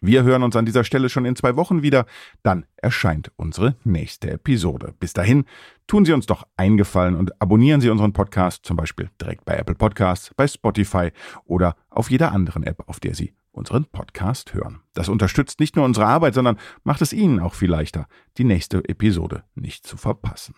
Wir 0.00 0.22
hören 0.22 0.42
uns 0.42 0.56
an 0.56 0.64
dieser 0.64 0.82
Stelle 0.82 1.10
schon 1.10 1.26
in 1.26 1.36
zwei 1.36 1.56
Wochen 1.56 1.82
wieder. 1.82 2.06
Dann 2.42 2.64
erscheint 2.76 3.32
unsere 3.36 3.76
nächste 3.84 4.30
Episode. 4.30 4.94
Bis 4.98 5.12
dahin 5.12 5.44
tun 5.86 6.06
Sie 6.06 6.14
uns 6.14 6.24
doch 6.24 6.44
eingefallen 6.56 7.16
und 7.16 7.38
abonnieren 7.42 7.82
Sie 7.82 7.90
unseren 7.90 8.14
Podcast 8.14 8.64
zum 8.64 8.78
Beispiel 8.78 9.10
direkt 9.20 9.44
bei 9.44 9.56
Apple 9.56 9.74
Podcasts, 9.74 10.32
bei 10.34 10.46
Spotify 10.46 11.10
oder 11.44 11.76
auf 11.90 12.10
jeder 12.10 12.32
anderen 12.32 12.62
App, 12.62 12.88
auf 12.88 12.98
der 12.98 13.14
Sie 13.14 13.34
unseren 13.52 13.84
Podcast 13.84 14.54
hören. 14.54 14.80
Das 14.94 15.08
unterstützt 15.08 15.60
nicht 15.60 15.76
nur 15.76 15.84
unsere 15.84 16.06
Arbeit, 16.06 16.34
sondern 16.34 16.58
macht 16.84 17.02
es 17.02 17.12
Ihnen 17.12 17.38
auch 17.38 17.54
viel 17.54 17.70
leichter, 17.70 18.06
die 18.38 18.44
nächste 18.44 18.78
Episode 18.88 19.44
nicht 19.54 19.86
zu 19.86 19.96
verpassen. 19.96 20.54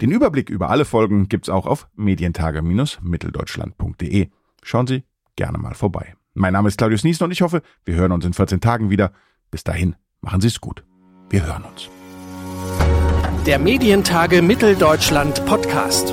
Den 0.00 0.10
Überblick 0.10 0.50
über 0.50 0.70
alle 0.70 0.84
Folgen 0.84 1.28
gibt's 1.28 1.48
auch 1.48 1.66
auf 1.66 1.88
medientage-mitteldeutschland.de. 1.94 4.28
Schauen 4.62 4.86
Sie 4.86 5.04
gerne 5.36 5.58
mal 5.58 5.74
vorbei. 5.74 6.14
Mein 6.34 6.52
Name 6.52 6.68
ist 6.68 6.78
Claudius 6.78 7.04
Niesen 7.04 7.24
und 7.24 7.30
ich 7.30 7.42
hoffe, 7.42 7.62
wir 7.84 7.94
hören 7.94 8.12
uns 8.12 8.24
in 8.24 8.32
14 8.32 8.60
Tagen 8.60 8.90
wieder. 8.90 9.12
Bis 9.50 9.64
dahin, 9.64 9.96
machen 10.20 10.40
Sie 10.40 10.48
es 10.48 10.60
gut. 10.60 10.84
Wir 11.30 11.46
hören 11.46 11.64
uns. 11.64 11.88
Der 13.46 13.58
Medientage 13.58 14.40
Mitteldeutschland 14.40 15.44
Podcast. 15.46 16.12